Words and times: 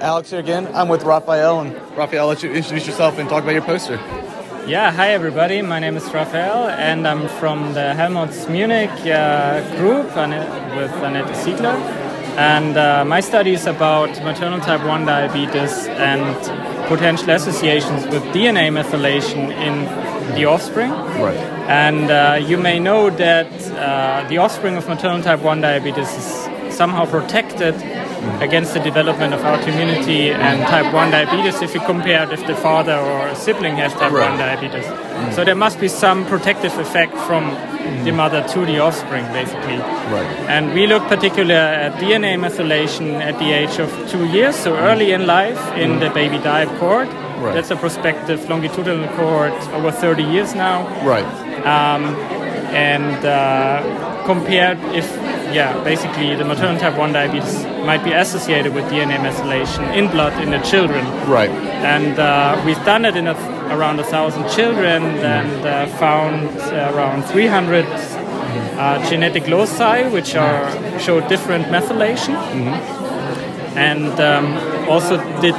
Alex 0.00 0.30
here 0.30 0.40
again. 0.40 0.66
I'm 0.74 0.88
with 0.88 1.02
Raffael, 1.02 1.60
and 1.60 1.74
Raffael, 1.96 2.26
let 2.26 2.42
you 2.42 2.50
introduce 2.50 2.86
yourself 2.86 3.18
and 3.18 3.28
talk 3.28 3.42
about 3.42 3.52
your 3.52 3.62
poster. 3.62 3.96
Yeah, 4.66 4.90
hi 4.90 5.10
everybody. 5.10 5.60
My 5.60 5.78
name 5.78 5.96
is 5.96 6.04
Raffael, 6.12 6.68
and 6.68 7.06
I'm 7.06 7.28
from 7.28 7.74
the 7.74 7.94
Helmholtz 7.94 8.48
Munich 8.48 8.90
uh, 9.06 9.60
group 9.76 10.06
with 10.06 10.92
Anette 11.02 11.36
Ziegler. 11.36 11.76
And 12.38 12.76
uh, 12.76 13.04
my 13.04 13.20
study 13.20 13.52
is 13.52 13.66
about 13.66 14.08
maternal 14.24 14.60
type 14.60 14.82
1 14.86 15.04
diabetes 15.04 15.86
and 15.86 16.22
potential 16.88 17.30
associations 17.30 18.06
with 18.06 18.22
DNA 18.34 18.70
methylation 18.70 19.50
in 19.52 20.34
the 20.34 20.46
offspring. 20.46 20.90
Right. 20.90 21.36
And 21.68 22.10
uh, 22.10 22.38
you 22.46 22.56
may 22.56 22.78
know 22.78 23.10
that 23.10 23.52
uh, 23.72 24.26
the 24.28 24.38
offspring 24.38 24.76
of 24.76 24.88
maternal 24.88 25.22
type 25.22 25.40
1 25.40 25.60
diabetes 25.60 26.08
is 26.08 26.49
somehow 26.80 27.04
protected 27.18 27.74
against 28.46 28.70
the 28.76 28.80
development 28.90 29.34
of 29.36 29.40
autoimmunity 29.52 30.22
and 30.46 30.56
type 30.74 30.88
1 30.94 31.10
diabetes 31.10 31.60
if 31.66 31.74
you 31.74 31.80
compare 31.92 32.22
it 32.24 32.32
if 32.32 32.42
the 32.46 32.54
father 32.54 32.96
or 33.10 33.20
a 33.28 33.36
sibling 33.36 33.76
has 33.82 33.92
type 33.92 34.12
Right. 34.12 34.30
1 34.30 34.38
diabetes. 34.38 34.86
So 35.36 35.44
there 35.44 35.54
must 35.66 35.78
be 35.84 35.88
some 35.88 36.18
protective 36.32 36.74
effect 36.84 37.14
from 37.28 37.44
the 38.06 38.12
mother 38.12 38.40
to 38.54 38.58
the 38.70 38.78
offspring, 38.86 39.26
basically. 39.40 39.78
Right. 40.16 40.30
And 40.54 40.72
we 40.72 40.86
look 40.92 41.02
particularly 41.14 41.54
at 41.86 41.92
DNA 42.02 42.32
methylation 42.46 43.06
at 43.28 43.38
the 43.42 43.48
age 43.60 43.76
of 43.84 43.88
two 44.12 44.24
years, 44.36 44.54
so 44.64 44.70
early 44.88 45.12
in 45.12 45.26
life 45.26 45.60
in 45.84 45.90
the 46.02 46.08
BABYDIAB 46.16 46.68
cohort. 46.78 47.08
Right. 47.44 47.54
That's 47.56 47.70
a 47.70 47.76
prospective 47.76 48.48
longitudinal 48.48 49.08
cohort 49.18 49.52
over 49.76 49.90
30 49.90 50.22
years 50.34 50.54
now 50.54 50.78
Right. 51.12 51.28
um, 51.76 52.02
and 52.92 53.18
uh, 53.24 54.22
compared 54.26 54.78
if 55.00 55.06
yeah 55.52 55.82
basically 55.84 56.34
the 56.34 56.44
maternal 56.44 56.78
type 56.78 56.96
1 56.96 57.12
diabetes 57.12 57.64
might 57.84 58.04
be 58.04 58.12
associated 58.12 58.74
with 58.74 58.84
DNA 58.84 59.16
methylation 59.18 59.82
in 59.96 60.08
blood 60.08 60.40
in 60.42 60.50
the 60.50 60.58
children. 60.60 61.04
Right. 61.28 61.50
and 61.50 62.18
uh, 62.18 62.62
we've 62.64 62.84
done 62.84 63.04
it 63.04 63.16
in 63.16 63.26
a, 63.26 63.34
around 63.74 64.00
a 64.00 64.04
thousand 64.04 64.48
children 64.50 65.02
and 65.02 65.66
uh, 65.66 65.86
found 65.98 66.56
around 66.94 67.24
300 67.24 67.84
uh, 67.84 69.10
genetic 69.10 69.46
loci 69.48 70.08
which 70.10 70.34
are 70.34 70.70
show 70.98 71.20
different 71.28 71.66
methylation. 71.66 72.34
And 73.76 74.18
um, 74.20 74.46
also 74.88 75.16
did 75.40 75.54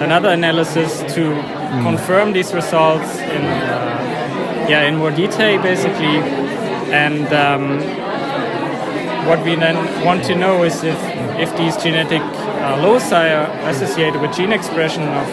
another 0.00 0.30
analysis 0.30 1.00
to 1.14 1.34
confirm 1.82 2.32
these 2.32 2.54
results 2.54 3.18
in 3.18 3.42
uh, 3.44 4.66
yeah 4.68 4.88
in 4.88 4.96
more 4.96 5.10
detail 5.10 5.60
basically. 5.62 6.18
And 6.92 7.26
um, 7.32 7.80
what 9.28 9.42
we 9.44 9.54
then 9.54 9.76
want 10.04 10.24
to 10.24 10.34
know 10.34 10.62
is 10.64 10.82
if 10.84 10.98
if 11.44 11.56
these 11.56 11.76
genetic 11.76 12.22
uh, 12.22 12.76
loci 12.82 13.14
are 13.32 13.48
associated 13.70 14.20
with 14.20 14.32
gene 14.34 14.52
expression 14.52 15.02
of 15.20 15.26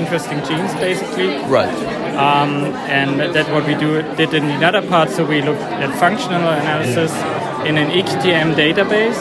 interesting 0.00 0.38
genes 0.44 0.72
basically 0.74 1.28
Right. 1.56 1.72
um, 2.16 2.50
and 2.98 3.20
that's 3.34 3.48
what 3.48 3.64
we 3.66 3.74
do 3.74 4.02
did 4.16 4.34
in 4.34 4.46
the 4.60 4.66
other 4.66 4.82
part. 4.86 5.10
So 5.10 5.24
we 5.24 5.40
looked 5.42 5.62
at 5.62 5.90
functional 5.98 6.48
analysis 6.48 7.12
in 7.68 7.76
an 7.76 7.90
eQTM 7.90 8.54
database, 8.54 9.20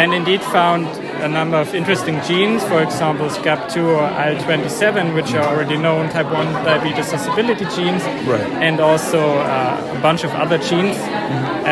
and 0.00 0.12
indeed 0.14 0.42
found 0.42 0.86
a 1.24 1.28
number 1.28 1.56
of 1.56 1.74
interesting 1.74 2.20
genes. 2.22 2.62
For 2.64 2.82
example, 2.82 3.26
SCAP2 3.28 3.76
or 3.96 4.08
IL27, 4.26 5.14
which 5.14 5.32
are 5.32 5.44
already 5.52 5.78
known 5.78 6.10
type 6.10 6.26
1 6.30 6.52
diabetes 6.68 7.06
susceptibility 7.08 7.64
genes, 7.76 8.02
Right. 8.28 8.46
and 8.66 8.78
also 8.80 9.20
uh, 9.38 9.94
a 9.96 10.00
bunch 10.02 10.22
of 10.24 10.30
other 10.32 10.58
genes. 10.58 10.96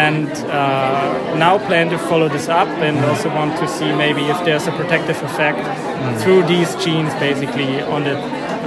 And 0.06 0.28
uh, 0.50 1.36
now 1.36 1.58
plan 1.58 1.91
to 1.91 1.98
follow 1.98 2.28
this 2.30 2.48
up, 2.48 2.69
and 2.86 2.97
also 3.05 3.28
want 3.28 3.58
to 3.58 3.69
see 3.69 3.92
maybe 3.95 4.23
if 4.25 4.42
there's 4.47 4.67
a 4.67 4.73
protective 4.73 5.23
effect 5.23 5.61
through 6.23 6.45
these 6.45 6.75
genes, 6.84 7.12
basically 7.14 7.83
on 7.83 8.05
the 8.05 8.17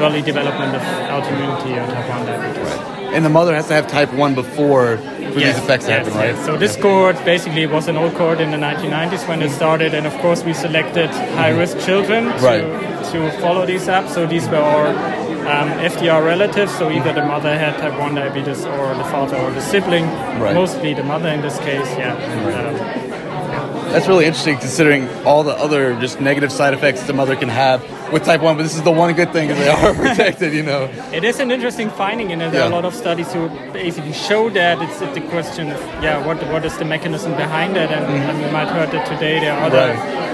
early 0.04 0.22
development 0.22 0.76
of 0.76 0.82
autoimmunity 1.16 1.72
or 1.82 1.86
type 1.92 2.10
1 2.10 2.26
diabetes. 2.28 2.74
And 3.16 3.26
the 3.26 3.30
mother 3.30 3.56
has 3.56 3.68
to 3.70 3.74
have 3.74 3.88
type 3.88 4.14
1 4.14 4.36
before 4.36 4.98
for 5.36 5.42
these 5.42 5.58
effects 5.58 5.86
to 5.86 5.92
yes, 5.92 6.08
happen, 6.08 6.18
right? 6.18 6.36
yes. 6.36 6.46
So 6.46 6.58
this 6.58 6.76
cohort 6.78 7.18
basically 7.26 7.66
was 7.66 7.88
an 7.88 7.98
old 7.98 8.14
cohort 8.16 8.40
in 8.40 8.52
the 8.52 8.58
1990s 8.58 9.28
when 9.28 9.42
it 9.42 9.52
started, 9.52 9.94
and 9.94 10.08
of 10.08 10.14
course 10.20 10.44
we 10.44 10.54
selected 10.54 11.10
high-risk 11.40 11.80
children 11.80 12.26
to, 12.26 12.46
Right. 12.46 12.66
to 13.12 13.32
follow 13.42 13.66
these 13.66 13.88
up. 13.88 14.08
So 14.10 14.26
these 14.26 14.48
were 14.48 14.58
our 14.76 14.88
um, 14.88 15.70
FDR 15.92 16.24
relatives, 16.26 16.74
so 16.78 16.90
either 16.90 17.12
the 17.14 17.26
mother 17.26 17.58
had 17.58 17.78
type 17.78 18.00
1 18.00 18.16
diabetes 18.16 18.66
or 18.66 18.96
the 18.96 19.04
father 19.16 19.38
or 19.38 19.52
the 19.52 19.62
sibling, 19.62 20.06
Right. 20.40 20.54
mostly 20.56 20.94
the 20.94 21.04
mother 21.04 21.30
in 21.30 21.42
this 21.42 21.58
case, 21.60 21.90
yeah. 21.98 22.14
Um, 22.16 23.92
That's 23.92 24.08
really 24.08 24.26
interesting 24.26 24.58
considering 24.58 25.08
all 25.26 25.44
the 25.44 25.54
other 25.66 25.96
just 26.00 26.20
negative 26.20 26.52
side 26.52 26.74
effects 26.74 27.04
the 27.04 27.14
mother 27.14 27.36
can 27.36 27.50
have 27.50 27.84
with 28.12 28.24
type 28.24 28.42
1, 28.42 28.58
but 28.58 28.64
this 28.64 28.76
is 28.76 28.84
the 28.84 28.92
one 28.92 29.14
good 29.14 29.32
thing 29.32 29.50
is 29.50 29.58
they 29.58 29.70
are 29.70 29.94
protected, 30.04 30.54
you 30.54 30.64
know? 30.64 30.90
It 31.12 31.24
is 31.24 31.40
an 31.40 31.52
interesting 31.52 31.90
finding, 31.90 32.32
and 32.32 32.42
there 32.42 32.64
are 32.64 32.68
a 32.68 32.76
lot 32.76 32.86
of 32.86 32.94
studies 32.94 33.32
who 33.34 33.50
basically 33.72 34.14
show 34.14 34.50
that. 34.52 34.82
It's 34.82 35.00
the 35.00 35.22
question 35.30 35.72
of 35.72 35.80
yeah, 36.04 36.26
what 36.26 36.38
what 36.52 36.66
is 36.66 36.78
the 36.78 36.86
mechanism 36.86 37.32
behind 37.34 37.78
it, 37.78 37.92
and, 37.92 38.06
and 38.06 38.42
you 38.42 38.52
might 38.52 38.68
heard 38.68 38.92
that 38.92 39.08
today. 39.08 39.40
There 39.40 39.54
are 39.54 39.64
other 39.66 40.26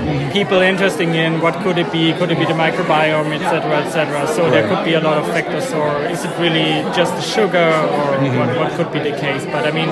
Right. 0.00 0.32
people 0.32 0.60
interesting 0.60 1.14
in 1.14 1.40
what 1.40 1.54
could 1.62 1.76
it 1.76 1.92
be? 1.92 2.12
Could 2.14 2.30
it 2.30 2.38
be 2.38 2.46
the 2.46 2.54
microbiome, 2.54 3.32
etc., 3.38 3.84
etc. 3.84 4.26
So 4.28 4.50
there 4.50 4.66
could 4.68 4.84
be 4.84 4.94
a 4.94 5.00
lot 5.00 5.18
of 5.18 5.26
factors, 5.26 5.72
or 5.72 5.90
is 6.06 6.24
it 6.24 6.32
really 6.38 6.82
just 6.96 7.12
the 7.14 7.20
sugar, 7.20 7.70
or 7.96 8.16
mm-hmm. 8.16 8.38
what, 8.38 8.56
what 8.56 8.72
could 8.72 8.90
be 8.92 9.00
the 9.10 9.16
case? 9.18 9.44
But 9.44 9.66
I 9.66 9.72
mean, 9.72 9.90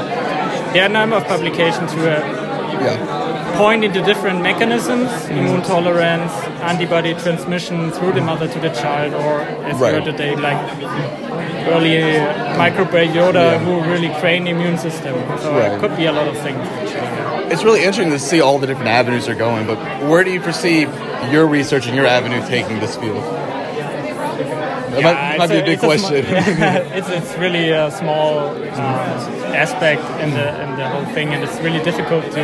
there 0.73 0.83
are 0.83 0.87
a 0.87 0.97
number 1.01 1.17
of 1.17 1.27
publications 1.27 1.93
who 1.93 2.03
Yeah. 2.81 3.55
point 3.57 3.83
into 3.85 4.01
different 4.03 4.41
mechanisms, 4.43 5.11
immune 5.29 5.63
tolerance, 5.63 6.33
antibody 6.63 7.15
transmission 7.15 7.91
through 7.91 8.13
the 8.13 8.21
mother 8.21 8.47
to 8.49 8.59
the 8.61 8.71
child, 8.71 9.15
or 9.15 9.41
as 9.67 9.75
we 9.77 9.83
Right. 9.83 9.95
heard 9.95 10.05
today, 10.05 10.37
like 10.37 10.59
early 11.69 11.97
microbiota 12.57 13.59
who 13.59 13.81
really 13.91 14.11
train 14.21 14.45
the 14.45 14.51
immune 14.51 14.79
system. 14.79 15.15
So 15.43 15.53
Right. 15.53 15.73
it 15.73 15.81
could 15.81 15.97
be 15.97 16.07
a 16.07 16.13
lot 16.13 16.29
of 16.29 16.37
things. 16.39 16.59
It's 17.51 17.65
really 17.65 17.81
interesting 17.81 18.11
to 18.11 18.19
see 18.19 18.41
all 18.41 18.59
the 18.59 18.67
different 18.67 18.91
avenues 18.91 19.27
they're 19.27 19.35
going, 19.35 19.67
but 19.67 19.79
where 20.09 20.23
do 20.23 20.31
you 20.31 20.41
perceive 20.41 20.89
your 21.33 21.47
research 21.47 21.87
and 21.87 21.97
your 21.97 22.07
avenue 22.07 22.43
taking 22.47 22.79
this 22.81 22.97
field? 22.97 23.25
That 24.39 25.03
might, 25.03 25.03
Yeah, 25.03 25.37
might 25.39 25.49
be 25.49 25.55
a 25.57 25.59
it's 25.59 25.67
big 25.67 25.79
it's 25.79 25.85
question. 25.85 26.25
it's 26.99 27.09
it's 27.09 27.35
really 27.39 27.71
a 27.71 27.91
small 27.91 28.51
uh, 28.51 29.55
aspect 29.65 30.03
in 30.23 30.31
the 30.31 30.47
in 30.63 30.77
the 30.77 30.89
whole 30.89 31.07
thing, 31.15 31.29
and 31.35 31.43
it's 31.45 31.59
really 31.61 31.83
difficult 31.83 32.25
to 32.37 32.43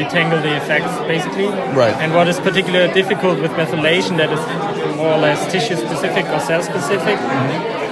detangle 0.00 0.42
the 0.42 0.56
effects, 0.56 0.92
basically. 1.08 1.46
Right. 1.74 1.94
And 2.02 2.14
what 2.14 2.28
is 2.28 2.38
particularly 2.40 2.92
difficult 2.92 3.40
with 3.40 3.52
methylation 3.52 4.16
that 4.18 4.30
is 4.32 4.42
more 4.96 5.12
or 5.12 5.18
less 5.18 5.40
tissue 5.52 5.76
specific 5.76 6.24
or 6.26 6.40
cell 6.40 6.62
specific. 6.62 7.18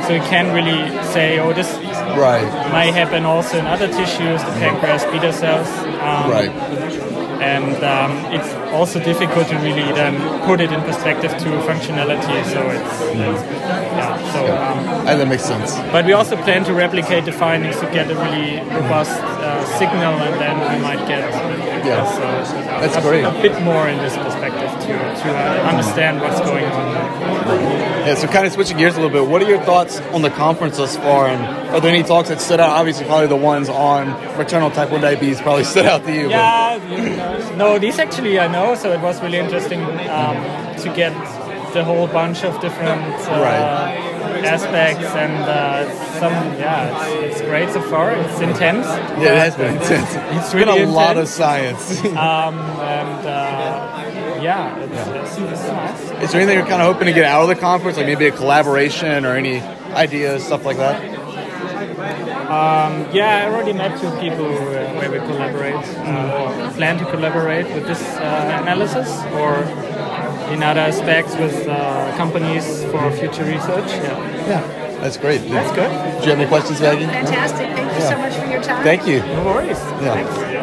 So 0.06 0.12
you 0.12 0.20
can't 0.28 0.52
really 0.52 0.80
say, 1.14 1.38
oh, 1.38 1.54
this 1.54 1.70
right. 2.18 2.44
might 2.70 2.92
happen 2.92 3.24
also 3.24 3.58
in 3.58 3.66
other 3.66 3.88
tissues, 3.88 4.40
the 4.42 4.52
pancreas, 4.60 5.04
beta 5.04 5.32
cells. 5.32 5.68
Um, 6.04 6.30
Right. 6.30 6.50
Um, 7.84 8.12
it's 8.32 8.52
also 8.72 8.98
difficult 8.98 9.48
to 9.48 9.56
really 9.56 9.82
then 9.92 10.14
put 10.46 10.60
it 10.60 10.72
in 10.72 10.80
perspective 10.82 11.30
to 11.32 11.48
functionality. 11.68 12.44
So 12.52 12.60
it's, 12.70 13.00
it's 13.02 13.42
yeah. 13.98 14.32
So, 14.32 14.40
um, 14.56 15.06
And 15.08 15.20
that 15.20 15.28
makes 15.28 15.44
sense. 15.44 15.74
but 15.92 16.04
we 16.06 16.12
also 16.12 16.36
plan 16.36 16.64
to 16.64 16.72
replicate 16.74 17.24
the 17.24 17.32
findings 17.32 17.78
to 17.80 17.86
get 17.86 18.10
a 18.10 18.14
really 18.14 18.60
robust 18.80 19.20
signal, 19.66 20.14
and 20.26 20.40
then 20.40 20.56
we 20.76 20.82
might 20.82 21.06
get 21.08 21.20
Yeah. 21.84 22.80
That's 22.80 22.96
a, 22.96 23.00
great. 23.00 23.24
a 23.24 23.30
bit 23.42 23.60
more 23.62 23.88
in 23.88 23.98
this 23.98 24.16
perspective 24.16 24.70
to 24.86 24.92
to 25.22 25.28
uh, 25.30 25.70
understand 25.70 26.20
what's 26.20 26.40
going 26.40 26.64
on. 26.64 26.94
Yeah, 28.06 28.14
so 28.14 28.26
kind 28.26 28.46
of 28.46 28.52
switching 28.52 28.76
gears 28.76 28.96
a 28.96 29.00
little 29.00 29.10
bit, 29.18 29.26
what 29.30 29.42
are 29.42 29.48
your 29.48 29.60
thoughts 29.62 29.98
on 30.12 30.20
the 30.22 30.28
conference 30.30 30.76
thus 30.76 30.96
far? 30.96 31.26
And 31.26 31.42
are 31.74 31.80
there 31.80 31.90
any 31.90 32.02
talks 32.02 32.28
that 32.28 32.40
stood 32.40 32.60
out? 32.60 32.70
Obviously, 32.70 33.06
probably 33.06 33.28
the 33.28 33.36
ones 33.36 33.68
on 33.70 34.08
maternal 34.36 34.70
type 34.70 34.90
1 34.90 35.00
diabetes 35.00 35.40
probably 35.40 35.64
stood 35.72 35.86
out 35.86 36.04
to 36.04 36.12
you. 36.12 36.28
Yeah, 36.28 36.76
you 36.90 37.16
know, 37.16 37.56
no, 37.56 37.78
these 37.78 37.98
actually 37.98 38.38
I 38.38 38.48
know, 38.48 38.74
so 38.74 38.92
it 38.92 39.00
was 39.00 39.22
really 39.22 39.38
interesting 39.38 39.82
um, 39.82 40.36
to 40.82 40.92
get 40.94 41.12
the 41.72 41.82
whole 41.82 42.06
bunch 42.06 42.44
of 42.44 42.60
different 42.60 43.02
uh, 43.02 43.40
Right. 43.40 44.03
Aspects 44.44 45.04
and 45.04 45.32
uh, 45.32 46.20
some. 46.20 46.32
Yeah, 46.32 47.08
it's, 47.08 47.40
it's 47.40 47.48
great 47.48 47.70
so 47.70 47.80
far. 47.82 48.12
It's 48.12 48.40
intense. 48.40 48.86
Yeah, 48.86 49.32
it 49.32 49.38
has 49.38 49.56
been 49.56 49.74
intense. 49.74 50.08
It's 50.36 50.52
been 50.52 50.68
really 50.68 50.82
a 50.82 50.86
lot 50.86 51.16
of 51.16 51.28
science. 51.28 51.98
Um, 52.04 52.58
and 52.58 53.26
uh, 53.26 54.40
yeah, 54.42 54.78
it's, 54.78 55.36
It's, 55.36 55.38
it's 55.38 55.62
nice. 55.68 56.00
Is 56.22 56.32
there 56.32 56.40
anything 56.40 56.58
you're 56.58 56.66
kind 56.66 56.82
of 56.82 56.92
hoping 56.92 57.06
to 57.06 57.12
get 57.12 57.24
out 57.24 57.42
of 57.42 57.48
the 57.48 57.56
conference, 57.56 57.96
like 57.96 58.06
maybe 58.06 58.26
a 58.26 58.32
collaboration 58.32 59.24
or 59.24 59.34
any 59.36 59.60
ideas, 59.94 60.44
stuff 60.44 60.64
like 60.64 60.76
that? 60.76 61.14
Yeah, 63.12 63.46
I 63.46 63.52
already 63.52 63.72
met 63.72 63.98
two 64.00 64.10
people 64.20 64.48
where 64.48 65.10
we 65.10 65.18
collaborate 65.18 65.74
uh, 65.74 66.68
or 66.68 66.70
plan 66.72 66.98
to 66.98 67.04
collaborate 67.10 67.66
with 67.74 67.86
this 67.86 68.02
uh, 68.02 68.58
analysis 68.62 69.08
or 69.34 69.64
in 70.52 70.62
other 70.62 70.80
aspects 70.80 71.34
with 71.36 71.66
uh, 71.68 72.16
companies 72.16 72.84
for 72.84 73.10
future 73.12 73.44
research. 73.44 73.88
Yeah, 73.88 74.48
Yeah, 74.48 74.98
that's 75.00 75.16
great. 75.16 75.38
that's 75.50 75.70
good. 75.74 75.90
Do 76.20 76.24
you 76.24 76.30
have 76.30 76.40
any 76.40 76.46
questions, 76.48 76.80
Maggie? 76.80 77.06
Fantastic. 77.06 77.68
Thank 77.76 77.92
you 77.94 78.00
so 78.02 78.18
much 78.18 78.34
for 78.34 78.46
your 78.46 78.62
time. 78.62 78.82
Thank 78.84 79.06
you. 79.06 79.20
No 79.20 79.44
worries. 79.44 79.78
Yeah. 80.02 80.14
Thanks. 80.14 80.53